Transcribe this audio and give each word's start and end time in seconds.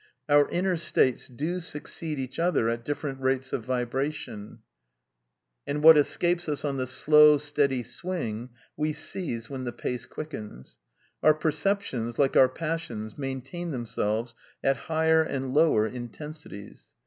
Our 0.27 0.49
inner 0.49 0.77
states 0.77 1.27
do 1.27 1.59
succeed 1.59 2.17
each 2.17 2.39
other 2.39 2.71
I 2.71 2.73
at 2.73 2.83
different 2.83 3.21
rates 3.21 3.53
of 3.53 3.65
vibration, 3.65 4.63
and 5.67 5.83
what 5.83 5.95
escapes 5.95 6.49
us 6.49 6.65
on 6.65 6.77
the 6.77 6.87
\ 6.87 6.87
slow, 6.97 7.37
steady 7.37 7.83
swing, 7.83 8.49
we 8.75 8.93
seize 8.93 9.47
when 9.47 9.63
the 9.63 9.71
pace 9.71 10.07
quickens. 10.07 10.79
Our 11.21 11.35
I 11.35 11.37
perceptions, 11.37 12.17
like 12.17 12.35
our 12.35 12.49
passions, 12.49 13.15
maintain 13.15 13.69
themselves 13.69 14.33
at 14.63 14.77
/ 14.87 14.89
higher 14.89 15.21
and 15.21 15.53
lower 15.53 15.85
intensities. 15.85 16.87